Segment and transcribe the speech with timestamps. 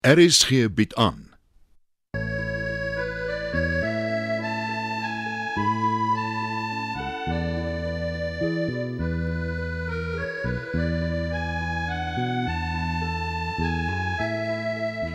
[0.00, 1.28] RSG bied aan.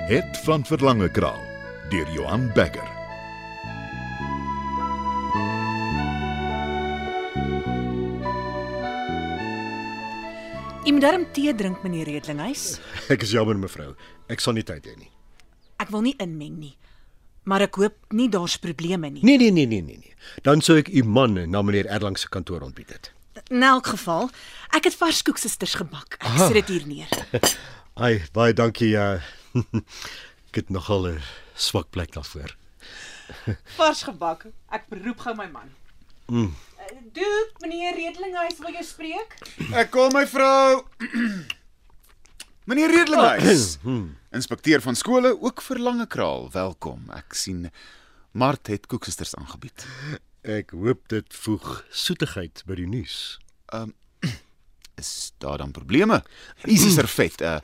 [0.07, 1.41] Het van Verlange Kraal
[1.89, 2.92] deur Johan Becker.
[11.03, 12.77] Darm tee drink, meneer Redlinghuis.
[13.13, 13.91] Ek is jammer mevrou.
[14.31, 15.09] Ek sal nie tyd hê nie.
[15.83, 16.75] Ek wil nie inmeng nie.
[17.49, 19.23] Maar ek hoop nie daar's probleme nie.
[19.27, 20.13] Nee nee nee nee nee nee.
[20.45, 23.09] Dan sou ek u man na meneer Erlang se kantoor ontbied het.
[23.51, 24.29] In elk geval,
[24.77, 26.15] ek het vars koeksisters gebak.
[26.21, 27.11] Ek sit dit hier neer.
[28.05, 28.93] Ai, baie dankie.
[28.95, 29.19] Uh,
[30.53, 31.19] ek het nogal 'n
[31.59, 32.55] swak plek daarvoor.
[33.75, 34.47] Vars gebak.
[34.71, 35.75] Ek beroep gou my man.
[36.31, 36.53] Mm.
[36.91, 39.35] Doop, meneer Redlinghuis wil jou spreek?
[39.77, 40.81] Ek kom my vrou.
[42.67, 43.77] Meneer Redlinghuis.
[44.37, 46.49] Inspekteur van skole ook vir lange kraal.
[46.53, 47.05] Welkom.
[47.15, 47.69] Ek sien
[48.33, 49.85] Mart het koeksisters aangebied.
[50.43, 53.37] Ek hoop dit voeg soetigheid by die nuus.
[55.01, 56.19] Is daar dan probleme?
[56.65, 57.39] Easy servet.
[57.41, 57.59] Uh,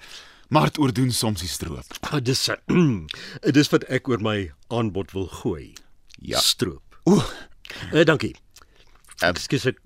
[0.53, 1.91] Mart oordoen soms die stroop.
[2.07, 2.47] Ah, dis
[3.59, 4.39] dis wat ek oor my
[4.73, 5.73] aanbod wil gooi.
[6.21, 6.39] Ja.
[6.39, 7.01] Stroop.
[7.09, 7.25] Ooh,
[7.93, 8.31] Uh, dankie.
[9.19, 9.79] Uh, Ekskuus ek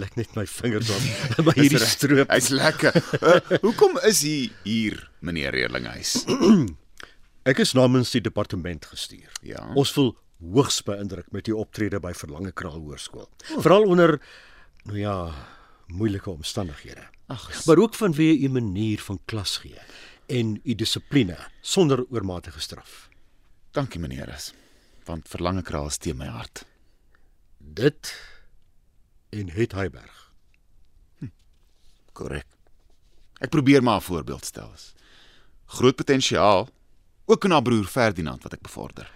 [0.00, 1.04] lek net my vingers op
[1.48, 2.30] by hierdie stroop.
[2.32, 2.96] Hy's lekker.
[3.20, 4.36] Uh, hoekom is hy
[4.66, 6.22] hier, meneer Redlinghuis?
[7.46, 9.30] Ek is namens die departement gestuur.
[9.46, 9.60] Ja.
[9.78, 10.08] Ons voel
[10.42, 13.28] hoogs beïndruk met u optrede by Verlange Kraal Hoërskool.
[13.62, 14.16] Veral onder
[14.88, 15.14] nou ja,
[15.94, 17.04] moeilike omstandighede.
[17.30, 19.78] Ag, Maar ook vanweë u manier van klas gee
[20.26, 23.08] en u dissipline sonder oormatige straf.
[23.70, 24.32] dankie meneer.
[25.06, 26.64] Want verlange kraal is teen my hart.
[27.58, 28.10] Dit
[29.28, 30.32] en het Heiberg.
[32.12, 32.46] Korrek.
[33.38, 34.72] Ek probeer maar 'n voorbeeld stel.
[35.66, 36.68] Groot potensiaal
[37.24, 39.10] ook in haar broer Ferdinand wat ek bevorder.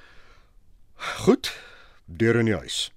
[0.95, 1.57] Goed,
[2.05, 2.91] deur in die huis.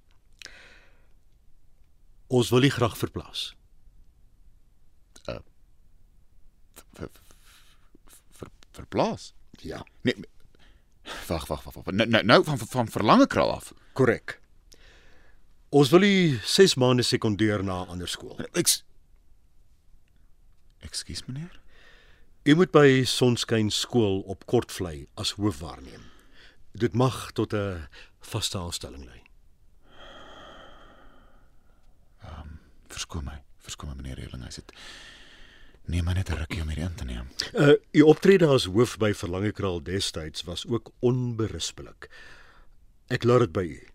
[2.28, 3.56] Ons wil u graag verplaas.
[6.94, 7.10] Ver,
[8.32, 9.34] ver, verplaas.
[9.62, 10.16] Ja, Nee.
[11.28, 11.74] Wag, wag, wag.
[11.74, 11.86] wag.
[11.86, 13.74] Nou, nou, nou van van verlange kraal af.
[13.94, 14.42] korrek.
[15.74, 18.38] Ons wil u 6 maande sekondeer na 'n ander skool.
[18.54, 18.68] Ek
[20.80, 21.60] Ekskuus meneer.
[22.44, 26.04] U moet by Sonskyn skool op Kortvlei as hoof waarneem.
[26.72, 27.88] Dit mag tot 'n
[28.20, 29.22] vaste aanstelling lei.
[32.88, 33.42] Verskoon my.
[33.58, 34.56] Verskoon my meneer Redlinghuis.
[34.56, 34.74] Dit
[35.86, 37.28] neem my net 'n rukkie om hierdie in te neem.
[37.54, 42.10] Uh u optrede as hoof by Verlangekraal destyds was ook onberispelik.
[43.08, 43.93] Ek laat dit by u.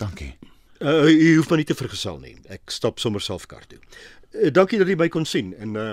[0.00, 0.32] Dankie.
[0.80, 2.38] Uh u hoef my nie te vergesel nie.
[2.48, 3.78] Ek stap sommer self kar toe.
[4.32, 5.92] Uh, dankie dat u my kon sien en uh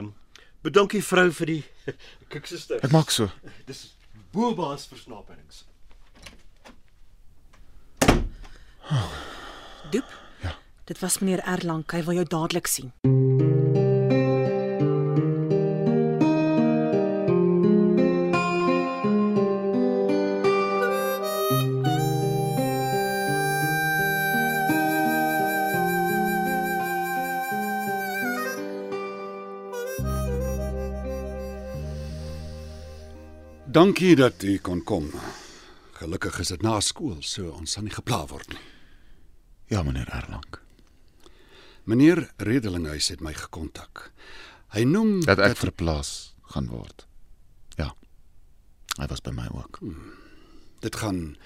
[0.63, 1.63] bedankie vrou vir die
[2.31, 2.79] kiksuster.
[2.83, 3.27] Ek maak so.
[3.67, 3.89] Dis
[4.31, 5.65] boebaas versnaperings.
[9.91, 10.15] Doop?
[10.43, 10.55] Ja.
[10.87, 11.83] Dit was meneer Erlang.
[11.91, 12.93] Hy wil jou dadelik sien.
[33.87, 35.05] Dankie dat u kon kom.
[35.91, 38.63] Gelukkig is dit na skool, so ons sal nie gepla word nie.
[39.71, 40.57] Ja meneer Erlang.
[41.87, 44.09] Meneer Redelinghuis het my gekontak.
[44.75, 46.11] Hy noem Dat ek verplaas
[46.51, 47.05] gaan word.
[47.79, 47.93] Ja.
[48.99, 49.79] Hy was by my ook.
[50.83, 51.37] dit gaan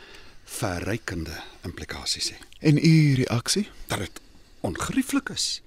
[0.58, 2.42] verrykende implikasies hê.
[2.60, 3.68] En u reaksie?
[3.86, 4.22] Dat dit
[4.66, 5.62] ongerieflik is.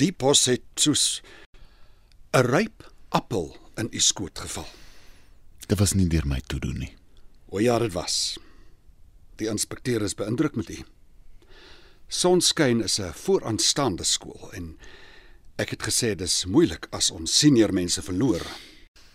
[0.00, 1.20] Die pos het soos
[2.32, 4.87] 'n ryp appel in u skoot geval.
[5.68, 6.92] Dit was nie deur my toedoen nie.
[7.52, 8.36] O ja, dit was.
[9.40, 10.78] Die inspekteur is beïndruk met u.
[12.08, 14.78] Sonskyn is 'n vooraanstaande skool en
[15.58, 18.40] ek het gesê dis moeilik as ons senior mense verloor.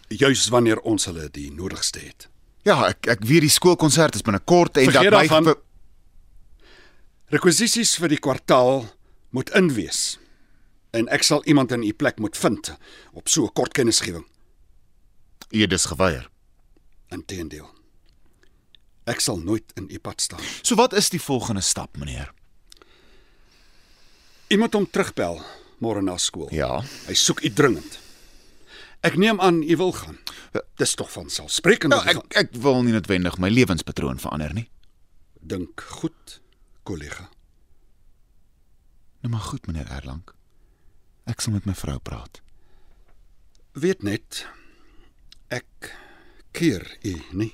[0.10, 2.28] Juis wanneer ons hulle die nodigste het.
[2.64, 5.58] Ja, ek ek weet die skoolkonsert is binnekort en Vergeet dat my ver-
[7.28, 8.86] Rekwisisies vir die kwartaal
[9.32, 10.20] moet inwees.
[10.94, 12.76] En ek sal iemand in u plek moet vind
[13.14, 14.26] op so 'n kort kennisgewing.
[15.52, 16.30] u het dus geweier.
[17.13, 17.69] Inteendeel.
[19.10, 20.42] Ek sal nooit in u pad staan.
[20.62, 22.31] So wat is die volgende stap, meneer?
[24.54, 25.39] Moet hom terugbel
[25.81, 26.48] môre na skool.
[26.54, 26.77] Ja.
[27.07, 27.98] Hy soek u dringend.
[29.04, 30.19] Ek neem aan u wil gaan.
[30.80, 31.92] Dis tog van selfsprekend.
[31.92, 34.69] Nou, ek ek wil nie noodwendig my lewenspatroon verander nie.
[35.44, 36.39] dink goed,
[36.88, 37.27] kollega.
[39.24, 40.24] Nou maar goed, meneer Erlang.
[41.27, 42.39] Ek sal met my vrou praat.
[43.74, 44.45] Weet net
[45.51, 45.92] ek
[46.54, 47.52] keer u nie.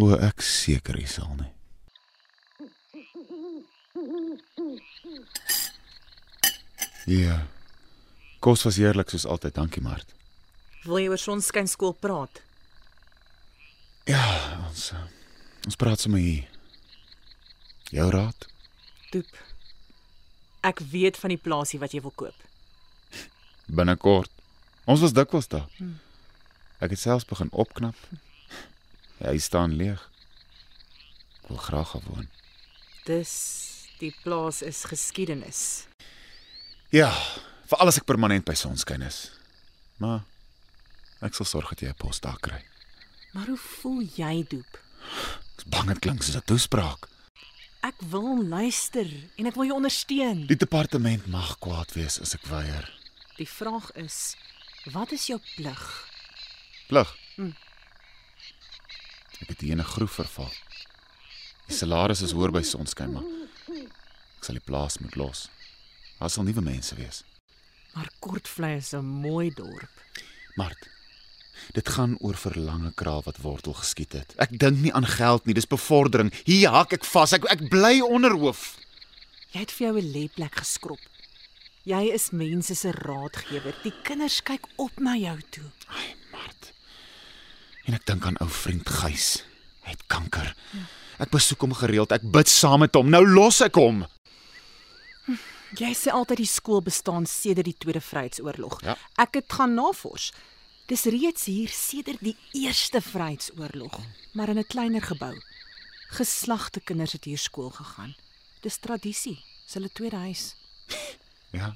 [0.00, 1.50] O, ek seker hy sal nie.
[7.10, 7.40] Ja.
[8.40, 10.14] Kos was heerlik soos altyd, dankie Mart.
[10.86, 12.40] Wil jy oor sonskyn skool praat?
[14.08, 14.22] Ja,
[14.64, 15.02] ons uh,
[15.68, 16.46] ons praat sommer hier.
[17.92, 18.46] Jou raad?
[19.12, 19.28] Doep.
[20.64, 22.46] Ek weet van die plaasie wat jy wil koop.
[23.66, 24.32] Binnekort.
[24.88, 25.68] Ons was dikwels daar.
[26.80, 27.96] Ek het selfs begin opknap.
[29.20, 30.00] Ja, hy staan leeg.
[31.42, 32.28] Ek wil graag gaan woon.
[33.04, 33.32] Dis
[34.00, 35.86] die plaas is geskiedenis.
[36.88, 37.12] Ja,
[37.68, 39.28] vir alles ek permanent by sonskyn is.
[40.00, 40.24] Maar
[41.20, 42.64] ek sal sorg dat jy 'n pos daar kry.
[43.32, 44.80] Maar hoe voel jy, Doep?
[45.54, 47.08] Ek's bang dit klink soos 'n toespraak.
[47.82, 50.46] Ek wil luister en ek wil jou ondersteun.
[50.46, 52.88] Die departement mag kwaad wees as ek weier.
[53.36, 54.36] Die vraag is,
[54.92, 56.09] wat is jou plig?
[56.90, 57.10] Plig.
[59.40, 60.50] Ek het hier in 'n groef verval.
[61.68, 63.22] Die salaris is hoor by sonskyn, maar
[63.70, 65.48] ek sal die plaas moet los.
[66.18, 67.22] Daar sal nuwe mense wees.
[67.94, 69.94] Maar Kortvlei is 'n mooi dorp.
[70.56, 70.88] Mart.
[71.72, 74.34] Dit gaan oor verlange kraal wat wortel geskiet het.
[74.38, 76.32] Ek dink nie aan geld nie, dis bevordering.
[76.44, 77.32] Hier hak ek vas.
[77.32, 78.76] Ek ek bly onderhoof.
[79.52, 81.00] Jy het vir jou 'n lêplek geskrob.
[81.84, 83.74] Jy is mense se raadgewer.
[83.82, 85.70] Die kinders kyk op na jou toe.
[85.88, 86.19] Ai.
[87.90, 89.40] En ek dink aan ou vriend Gys.
[89.82, 90.52] Hy het kanker.
[91.18, 92.12] Ek besoek hom gereeld.
[92.14, 93.08] Ek bid saam met hom.
[93.10, 94.04] Nou los ek hom.
[95.74, 98.78] Jy sê altyd die skool bestaan sedert die Tweede Vryheidsoorlog.
[98.86, 98.94] Ja.
[99.18, 100.28] Ek het gaan navors.
[100.86, 103.98] Dis reeds hier sedert die Eerste Vryheidsoorlog,
[104.38, 105.34] maar in 'n kleiner gebou.
[106.14, 108.14] Geslagte kinders het hier skool gegaan.
[108.62, 110.54] Dis tradisie, dis hulle tweede huis.
[111.50, 111.74] Ja.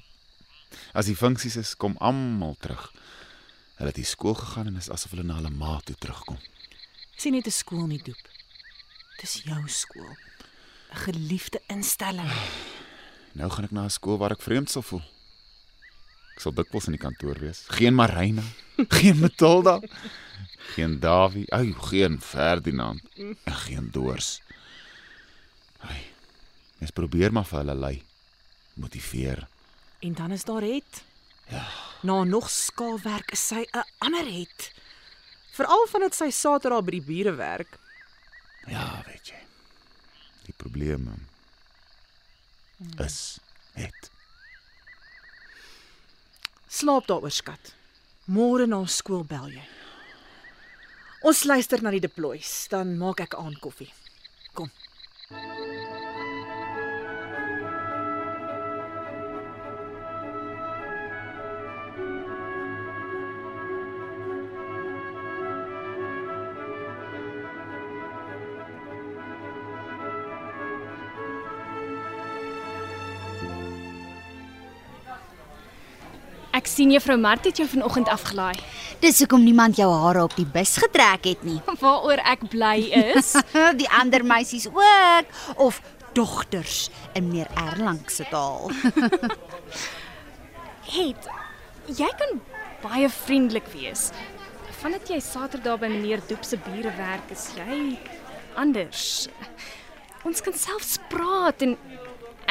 [0.93, 2.91] As die funksies is, kom almal terug.
[3.75, 6.37] Hulle het hier skool gegaan en is asof hulle na hulle ma toe terugkom.
[7.15, 8.23] Sien net 'n skool nie doep.
[9.19, 10.15] Dis jou skool.
[10.91, 12.31] 'n Geliefde instelling.
[13.33, 15.03] Nou gaan ek na 'n skool waar ek vreemd sal voel.
[16.35, 17.63] Ek sal dikwels in die kantoor wees.
[17.67, 18.43] Geen Marina,
[18.99, 19.79] geen Matilda,
[20.75, 24.41] geen Davie, ou, geen Ferdinand, en geen Doors.
[25.79, 26.01] Ai.
[26.77, 28.03] Mens probeer maar vir hulle lei.
[28.73, 29.47] Motiveer.
[29.99, 31.03] En dan is daar het.
[31.47, 31.84] Ja.
[32.05, 34.71] Na nog skaalwerk is sy 'n ander het.
[35.57, 37.79] Veral vandat sy Saterdag by die bure werk.
[38.67, 39.41] Ja, weet jy.
[40.45, 41.15] Die probleme
[42.99, 43.39] is
[43.73, 44.11] het.
[46.67, 47.73] Slaap daaroor skat.
[48.25, 49.65] Môre na skool bel jy.
[51.21, 53.93] Ons luister na die deploys, dan maak ek aan koffie.
[54.53, 54.69] Kom.
[76.65, 78.57] Ek sien juffrou Mart het jou vanoggend afgelaai.
[78.97, 81.59] Dis hoekom niemand jou hare op die bus getrek het nie.
[81.83, 83.35] Waaroor ek bly is.
[83.81, 85.29] die ander meisies ook
[85.61, 85.77] of
[86.17, 88.73] dogters in meneer Erlang se taal.
[90.95, 91.29] Het
[92.01, 92.41] jy kan
[92.81, 94.09] baie vriendelik wees.
[94.81, 97.99] Vandat jy Saterdag by meneer Doep se bure werk, is jy
[98.57, 99.05] anders.
[100.25, 101.77] Ons kan selfs praat en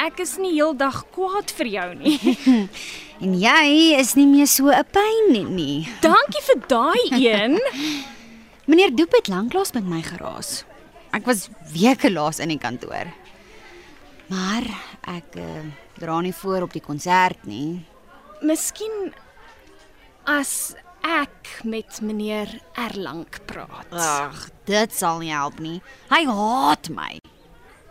[0.05, 2.19] ek is nie heeldag kwaad vir jou nie.
[3.25, 5.45] En jy is nie meer so 'n pyn nie.
[5.45, 5.89] nie.
[6.03, 7.61] Dankie vir daai een.
[8.69, 10.65] Meneer Doep het lanklaas met my geraas.
[11.13, 13.13] Ek was weke laas in die kantoor.
[14.27, 14.65] Maar
[15.07, 15.63] ek uh,
[16.01, 17.85] dra nie voor op die konsert nie.
[18.43, 19.13] Miskien
[20.25, 23.93] as ek met meneer Erlang praat.
[23.93, 25.81] Ag, dit sal nie help nie.
[26.11, 27.21] Hy haat my.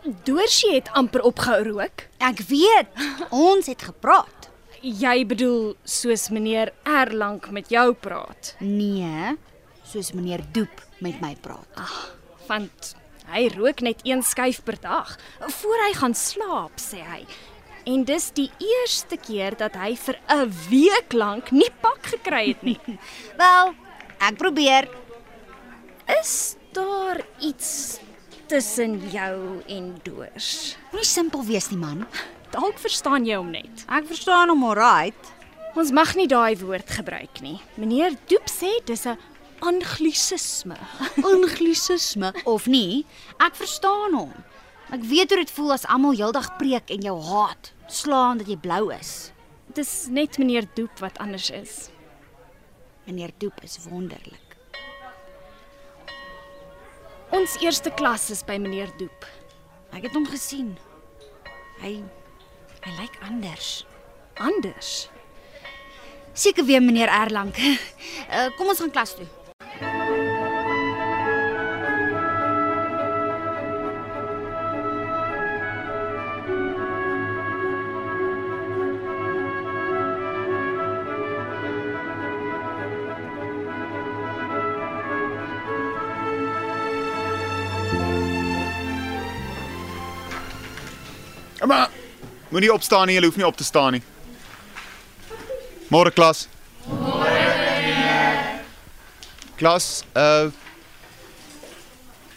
[0.04, 2.08] Doorsie het amper opgehou rook.
[2.20, 2.90] Ek weet,
[3.32, 4.50] ons het gepraat.
[4.84, 8.56] Jy bedoel soos meneer Erlang met jou praat.
[8.60, 9.38] Nee,
[9.88, 11.68] soos meneer Doep met my praat.
[12.48, 12.96] want
[13.32, 17.22] hy rook net een skyf per dag voor hy gaan slaap, sê hy.
[17.88, 22.64] En dis die eerste keer dat hy vir 'n week lank nie pak gekry het
[22.64, 22.80] nie.
[23.40, 23.74] Wel,
[24.20, 24.90] ek probeer.
[26.20, 27.93] Is daar iets
[28.54, 30.76] tussen jou en Doors?
[30.92, 32.04] Moenie simpel wees nie, man.
[32.54, 33.82] Dalk verstaan jy hom net.
[33.90, 35.32] Ek verstaan hom alright.
[35.74, 37.56] Ons mag nie daai woord gebruik nie.
[37.82, 39.18] Meneer Doep sê dis 'n
[39.66, 40.78] anglisisme.
[41.32, 43.08] Anglisisme of nie,
[43.42, 44.34] ek verstaan hom.
[44.94, 48.58] Ek weet hoe dit voel as almal heeldag preek en jou haat, slaan dat jy
[48.62, 49.32] blou is.
[49.74, 51.90] Dis net meneer Doep wat anders is.
[53.10, 54.43] Meneer Doep is wonderlik.
[57.44, 59.26] Ons eerste klas is by meneer Doep.
[59.92, 60.70] Ek het hom gesien.
[61.82, 61.98] Hy
[62.86, 63.82] hy lyk anders.
[64.40, 64.92] Anders.
[66.32, 67.52] Seker weer meneer Erlang.
[67.60, 69.28] Uh, kom ons gaan klas toe.
[91.68, 91.90] Maar
[92.50, 94.04] moenie opstaan nie, jy hoef nie op te staan nie.
[95.94, 96.48] Môre klas.
[96.88, 97.32] Môre.
[99.60, 100.52] Klas, uh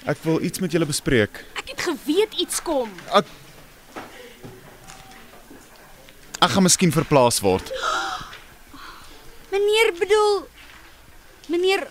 [0.06, 1.40] Ek wil iets met julle bespreek.
[1.58, 2.92] Ek het geweet iets kom.
[6.38, 7.72] Ek gaan miskien verplaas word.
[9.50, 10.46] Meneer bedoel
[11.50, 11.86] meneer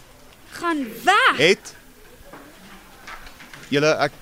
[0.56, 1.36] gaan weg.
[1.38, 1.76] Het
[3.72, 4.16] julle ek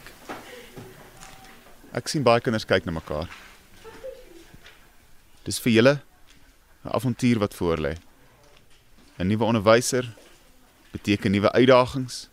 [1.93, 3.29] ek sien baie kinders kyk na mekaar.
[5.45, 5.95] Dis vir julle
[6.83, 7.97] 'n avontuur wat voorlê.
[9.19, 10.05] 'n Nuwe onderwyser
[10.91, 12.29] beteken nuwe uitdagings.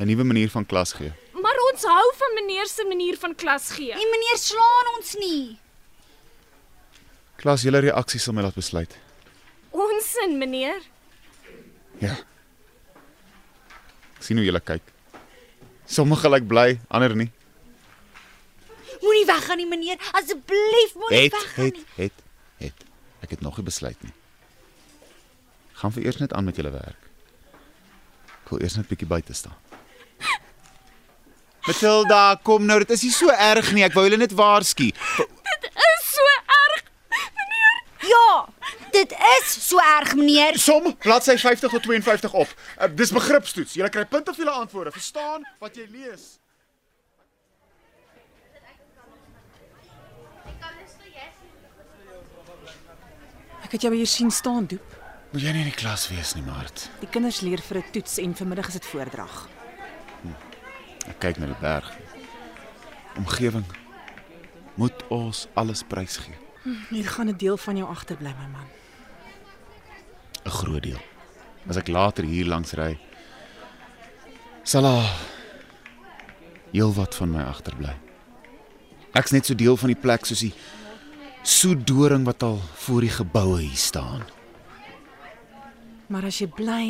[0.00, 1.12] 'n Nuwe manier van klas gee.
[1.34, 3.92] Maar ons hou van meneer se manier van klas gee.
[3.92, 5.58] En meneer slaan ons nie.
[7.36, 8.96] Klas, julle reaksie sal my laat besluit.
[9.70, 10.80] Ons en meneer.
[11.98, 12.16] Ja.
[14.16, 14.82] Ek sien hoe julle kyk.
[15.86, 17.30] Sommige lyk bly, ander nie.
[19.20, 21.84] Moenie weggaan nie meneer, asseblief moenie Het weggaan het nie.
[21.94, 22.12] het
[22.58, 22.84] het.
[23.22, 24.12] Ek het nog nie besluit nie.
[25.80, 27.08] Gaan vir eers net aan met julle werk.
[28.44, 29.56] Ek wil eers net bietjie buite staan.
[31.66, 33.84] Matilda, kom nou, dit is nie so erg nie.
[33.84, 34.88] Ek wou julle net waarsku.
[34.88, 36.84] Is so erg.
[38.08, 38.48] Ja,
[38.96, 40.56] dit is so erg meneer.
[40.58, 42.48] Som bladsy 50 tot 52 op.
[42.80, 43.76] Uh, dis begripstoets.
[43.76, 44.92] Jy kry punte vir julle antwoorde.
[44.96, 46.39] Verstaan wat jy lees.
[53.70, 54.94] Ek het jou hier sien staan, Doep.
[55.30, 56.88] Moet jy nie in die klas wees nie, Mart.
[56.98, 59.48] Die kinders leer vir 'n toets en vanmiddag is dit voordrag.
[61.06, 61.86] Ek kyk na die berg.
[63.16, 63.64] Omgewing.
[64.74, 66.34] Moet ons alles prysgee.
[66.90, 68.66] Hier gaan 'n deel van jou agterbly, my man.
[70.44, 71.00] 'n Groot deel.
[71.68, 72.98] As ek later hier langs ry,
[74.64, 75.14] sal daar
[76.72, 77.94] heelwat van my agterbly.
[79.12, 80.54] Ek's net so deel van die plek soos die
[81.42, 84.24] soedoring wat al voor die geboue hier staan.
[86.10, 86.86] Maar as jy bly,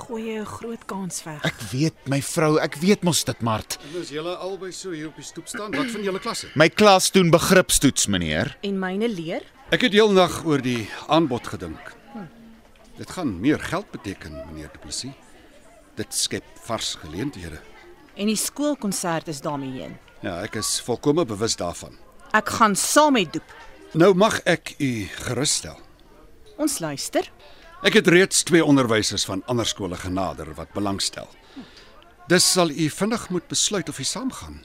[0.00, 1.44] gooi jy 'n groot kans weg.
[1.44, 3.78] Ek weet my vrou, ek weet mos dit, Mart.
[3.94, 6.46] En as julle albei so hier op die stoep staan, wat van julle klasse?
[6.54, 8.56] My klas doen begripstoets, meneer.
[8.62, 9.42] En myne leer?
[9.70, 11.96] Ek het heelnag oor die aanbod gedink.
[12.96, 15.10] Dit gaan meer geld beteken, meneer Du Plessis.
[15.96, 17.60] Dit skep vars geleenthede.
[18.14, 19.96] En die skoolkonsert is daarmee heen.
[20.20, 21.96] Ja, ek is volkome bewus daarvan.
[22.32, 23.54] Ek gaan saam met Doep.
[23.98, 25.78] Nou mag ek u gerusstel.
[26.60, 27.26] Ons luister.
[27.82, 31.26] Ek het reeds twee onderwysers van ander skole genader wat belangstel.
[32.30, 34.60] Dis sal u vinnig moet besluit of u saamgaan.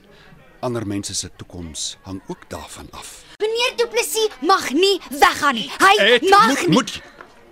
[0.62, 3.24] Ander mense se toekoms hang ook daarvan af.
[3.41, 5.72] Meneer Du Plessis mag nie weggaan nie.
[5.81, 6.74] Hy mag moet, nie.
[6.74, 7.01] moet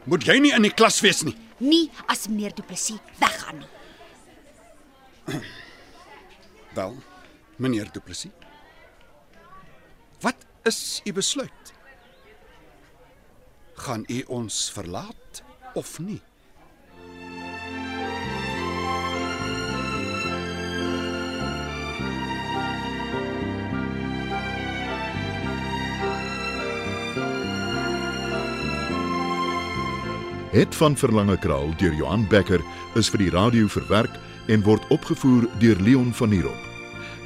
[0.04, 1.36] moet jy nie in die klas wees nie.
[1.64, 5.42] Nie as meneer Du Plessis weggaan nie.
[6.74, 6.96] Wel,
[7.58, 8.32] meneer Du Plessis.
[10.24, 11.74] Wat is u besluit?
[13.74, 16.22] Gaan u ons verlaat of nie?
[30.52, 32.62] Het van Verlange Kraal deur Johan Becker
[32.96, 34.16] is vir die radio verwerk
[34.48, 36.68] en word opgevoer deur Leon Van Heerop.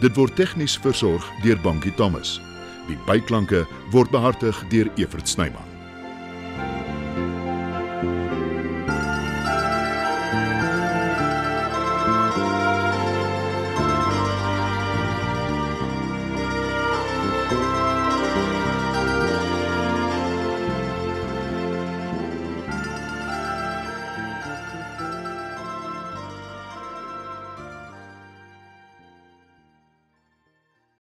[0.01, 2.39] Dit word tegnies versorg deur Bankie Thomas.
[2.87, 5.76] Die byklanke word behartig deur Evert Snyman.